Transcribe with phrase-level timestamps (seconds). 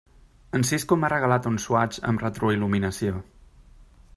[0.59, 3.21] En Sisco m'ha regalat un Swatch amb retroil·luminació.